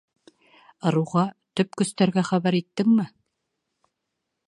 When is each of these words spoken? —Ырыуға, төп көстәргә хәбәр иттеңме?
—Ырыуға, 0.91 1.25
төп 1.61 1.79
көстәргә 1.83 2.25
хәбәр 2.31 2.61
иттеңме? 2.63 3.11